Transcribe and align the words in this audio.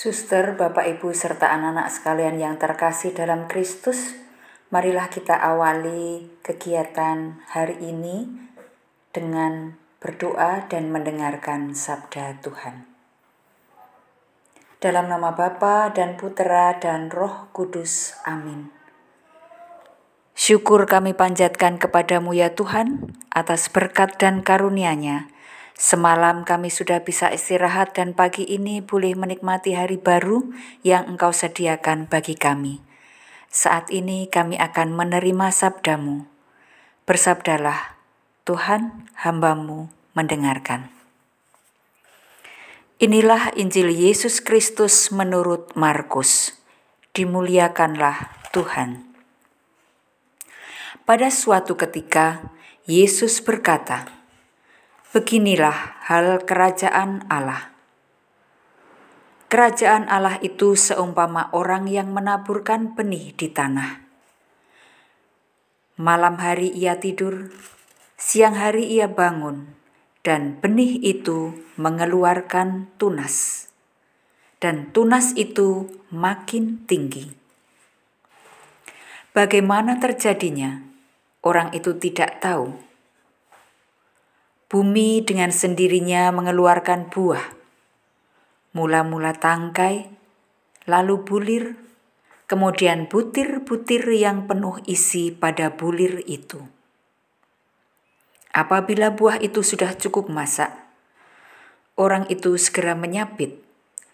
Suster, 0.00 0.56
Bapak, 0.56 0.88
Ibu, 0.96 1.12
serta 1.12 1.52
anak-anak 1.52 1.92
sekalian 1.92 2.40
yang 2.40 2.56
terkasih 2.56 3.12
dalam 3.12 3.44
Kristus, 3.52 4.16
marilah 4.72 5.12
kita 5.12 5.36
awali 5.36 6.24
kegiatan 6.40 7.36
hari 7.44 7.76
ini 7.84 8.24
dengan 9.12 9.76
berdoa 10.00 10.64
dan 10.72 10.88
mendengarkan 10.88 11.76
sabda 11.76 12.40
Tuhan. 12.40 12.88
Dalam 14.80 15.12
nama 15.12 15.36
Bapa 15.36 15.92
dan 15.92 16.16
Putera 16.16 16.80
dan 16.80 17.12
Roh 17.12 17.52
Kudus. 17.52 18.16
Amin. 18.24 18.72
Syukur 20.32 20.88
kami 20.88 21.12
panjatkan 21.12 21.76
kepadamu 21.76 22.32
ya 22.32 22.56
Tuhan 22.56 23.20
atas 23.28 23.68
berkat 23.68 24.16
dan 24.16 24.40
karunia-Nya 24.40 25.28
Semalam 25.80 26.44
kami 26.44 26.68
sudah 26.68 27.00
bisa 27.08 27.32
istirahat 27.32 27.96
dan 27.96 28.12
pagi 28.12 28.44
ini 28.44 28.84
boleh 28.84 29.16
menikmati 29.16 29.72
hari 29.72 29.96
baru 29.96 30.52
yang 30.84 31.08
Engkau 31.16 31.32
sediakan 31.32 32.04
bagi 32.04 32.36
kami. 32.36 32.84
Saat 33.48 33.88
ini 33.88 34.28
kami 34.28 34.60
akan 34.60 34.92
menerima 34.92 35.48
sabdamu. 35.48 36.28
Bersabdalah, 37.08 37.96
Tuhan 38.44 39.08
hambamu 39.24 39.88
mendengarkan. 40.12 40.92
Inilah 43.00 43.56
Injil 43.56 43.88
Yesus 43.88 44.44
Kristus 44.44 45.08
menurut 45.08 45.72
Markus. 45.80 46.60
Dimuliakanlah 47.16 48.28
Tuhan. 48.52 49.08
Pada 51.08 51.32
suatu 51.32 51.72
ketika, 51.80 52.52
Yesus 52.84 53.40
berkata, 53.40 54.19
Beginilah 55.10 56.06
hal 56.06 56.46
kerajaan 56.46 57.26
Allah. 57.26 57.74
Kerajaan 59.50 60.06
Allah 60.06 60.38
itu 60.38 60.78
seumpama 60.78 61.50
orang 61.50 61.90
yang 61.90 62.14
menaburkan 62.14 62.94
benih 62.94 63.34
di 63.34 63.50
tanah. 63.50 64.06
Malam 65.98 66.38
hari 66.38 66.70
ia 66.70 67.02
tidur, 67.02 67.50
siang 68.14 68.54
hari 68.54 68.86
ia 68.86 69.10
bangun, 69.10 69.74
dan 70.22 70.62
benih 70.62 71.02
itu 71.02 71.58
mengeluarkan 71.74 72.94
tunas. 72.94 73.66
Dan 74.62 74.94
tunas 74.94 75.34
itu 75.34 75.90
makin 76.14 76.86
tinggi. 76.86 77.34
Bagaimana 79.34 79.98
terjadinya? 79.98 80.86
Orang 81.42 81.74
itu 81.74 81.98
tidak 81.98 82.38
tahu 82.38 82.89
Bumi 84.70 85.18
dengan 85.26 85.50
sendirinya 85.50 86.30
mengeluarkan 86.30 87.10
buah. 87.10 87.42
Mula-mula 88.70 89.34
tangkai, 89.34 90.06
lalu 90.86 91.26
bulir, 91.26 91.74
kemudian 92.46 93.10
butir-butir 93.10 94.06
yang 94.14 94.46
penuh 94.46 94.78
isi 94.86 95.34
pada 95.34 95.74
bulir 95.74 96.22
itu. 96.22 96.62
Apabila 98.54 99.10
buah 99.10 99.42
itu 99.42 99.66
sudah 99.66 99.90
cukup 99.98 100.30
masak, 100.30 100.70
orang 101.98 102.30
itu 102.30 102.54
segera 102.54 102.94
menyapit, 102.94 103.58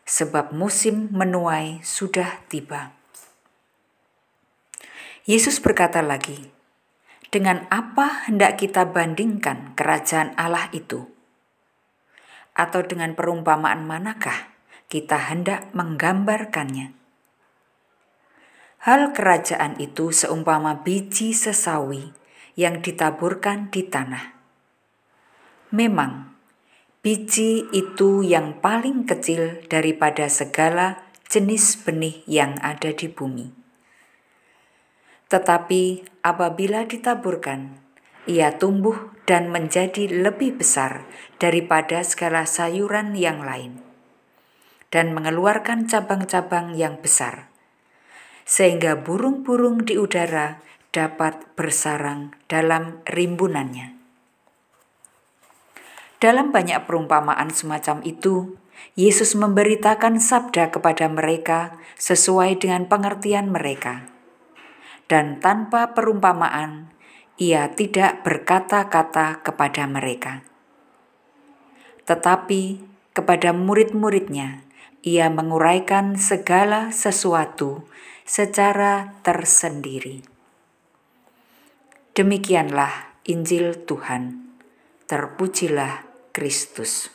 sebab 0.08 0.56
musim 0.56 1.12
menuai 1.12 1.84
sudah 1.84 2.40
tiba. 2.48 2.96
Yesus 5.28 5.60
berkata 5.60 6.00
lagi, 6.00 6.55
dengan 7.34 7.66
apa 7.74 8.26
hendak 8.30 8.62
kita 8.62 8.86
bandingkan 8.94 9.74
kerajaan 9.74 10.34
Allah 10.38 10.70
itu? 10.70 11.10
Atau 12.56 12.86
dengan 12.86 13.12
perumpamaan 13.18 13.84
manakah 13.84 14.54
kita 14.86 15.18
hendak 15.28 15.74
menggambarkannya? 15.74 16.94
Hal 18.86 19.10
kerajaan 19.10 19.82
itu 19.82 20.14
seumpama 20.14 20.86
biji 20.86 21.34
sesawi 21.34 22.14
yang 22.54 22.80
ditaburkan 22.80 23.68
di 23.74 23.82
tanah. 23.82 24.38
Memang, 25.74 26.38
biji 27.02 27.66
itu 27.74 28.22
yang 28.22 28.62
paling 28.62 29.02
kecil 29.04 29.66
daripada 29.66 30.30
segala 30.30 31.02
jenis 31.26 31.82
benih 31.82 32.22
yang 32.30 32.56
ada 32.62 32.94
di 32.94 33.10
bumi 33.10 33.65
tetapi 35.26 36.06
apabila 36.22 36.86
ditaburkan, 36.86 37.82
ia 38.30 38.54
tumbuh 38.58 39.10
dan 39.26 39.50
menjadi 39.50 40.06
lebih 40.06 40.62
besar 40.62 41.02
daripada 41.42 42.02
segala 42.06 42.46
sayuran 42.46 43.18
yang 43.18 43.42
lain, 43.42 43.82
dan 44.94 45.10
mengeluarkan 45.14 45.90
cabang-cabang 45.90 46.78
yang 46.78 47.02
besar, 47.02 47.50
sehingga 48.46 48.94
burung-burung 48.94 49.82
di 49.82 49.98
udara 49.98 50.62
dapat 50.94 51.42
bersarang 51.58 52.30
dalam 52.46 53.02
rimbunannya. 53.10 53.98
Dalam 56.22 56.54
banyak 56.54 56.86
perumpamaan 56.86 57.50
semacam 57.50 58.00
itu, 58.06 58.56
Yesus 58.94 59.34
memberitakan 59.36 60.22
sabda 60.22 60.70
kepada 60.72 61.10
mereka 61.10 61.76
sesuai 61.98 62.62
dengan 62.62 62.88
pengertian 62.88 63.52
mereka 63.52 64.15
dan 65.06 65.38
tanpa 65.38 65.94
perumpamaan 65.94 66.90
ia 67.36 67.68
tidak 67.72 68.24
berkata-kata 68.24 69.44
kepada 69.44 69.84
mereka. 69.84 70.42
Tetapi 72.08 72.80
kepada 73.12 73.52
murid-muridnya 73.52 74.64
ia 75.06 75.30
menguraikan 75.30 76.18
segala 76.18 76.90
sesuatu 76.90 77.86
secara 78.26 79.14
tersendiri. 79.22 80.26
Demikianlah 82.16 83.14
Injil 83.28 83.86
Tuhan. 83.86 84.48
Terpujilah 85.06 86.02
Kristus. 86.34 87.12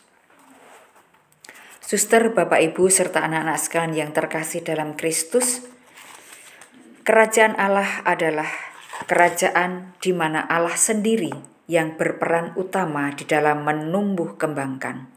Suster, 1.84 2.32
Bapak, 2.32 2.64
Ibu, 2.64 2.88
serta 2.88 3.20
anak-anak 3.28 3.60
sekalian 3.60 3.92
yang 3.98 4.12
terkasih 4.16 4.64
dalam 4.64 4.96
Kristus, 4.96 5.68
Kerajaan 7.02 7.58
Allah 7.58 8.06
adalah 8.06 8.46
kerajaan 9.10 9.98
di 9.98 10.14
mana 10.14 10.46
Allah 10.46 10.78
sendiri 10.78 11.34
yang 11.66 11.98
berperan 11.98 12.54
utama 12.54 13.10
di 13.18 13.26
dalam 13.26 13.66
menumbuh 13.66 14.38
kembangkan. 14.38 15.10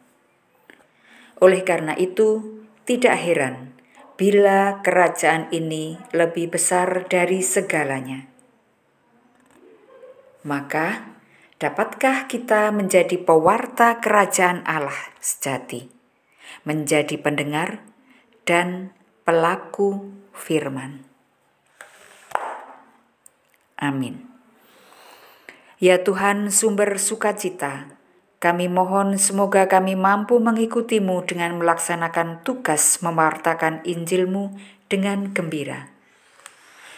Oleh 1.45 1.61
karena 1.61 1.93
itu, 1.93 2.63
tidak 2.89 3.21
heran 3.21 3.77
bila 4.17 4.81
kerajaan 4.81 5.53
ini 5.53 6.01
lebih 6.17 6.57
besar 6.57 7.05
dari 7.05 7.45
segalanya. 7.45 8.33
Maka, 10.41 11.21
dapatkah 11.61 12.25
kita 12.25 12.73
menjadi 12.73 13.21
pewarta 13.21 14.01
kerajaan 14.01 14.65
Allah 14.65 15.13
sejati, 15.21 15.93
menjadi 16.65 17.21
pendengar 17.21 17.85
dan 18.49 18.97
pelaku 19.29 20.09
firman? 20.33 21.14
Amin. 23.85 24.25
Ya 25.77 26.01
Tuhan, 26.01 26.49
sumber 26.49 26.97
sukacita, 26.97 27.93
kami 28.41 28.73
mohon 28.73 29.21
semoga 29.21 29.69
kami 29.69 29.97
mampu 29.97 30.41
mengikutimu 30.41 31.29
dengan 31.29 31.61
melaksanakan 31.61 32.41
tugas 32.41 33.05
memartakan 33.05 33.85
Injilmu 33.85 34.57
dengan 34.89 35.37
gembira. 35.37 35.93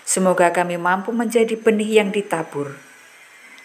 Semoga 0.07 0.55
kami 0.55 0.79
mampu 0.79 1.11
menjadi 1.11 1.59
benih 1.59 1.99
yang 1.99 2.15
ditabur, 2.15 2.79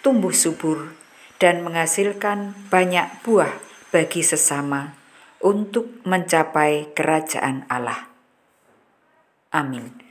tumbuh 0.02 0.34
subur, 0.34 0.98
dan 1.38 1.62
menghasilkan 1.62 2.58
banyak 2.74 3.06
buah 3.22 3.54
bagi 3.94 4.26
sesama 4.26 4.98
untuk 5.38 6.02
mencapai 6.06 6.94
kerajaan 6.98 7.66
Allah. 7.70 8.10
Amin. 9.54 10.11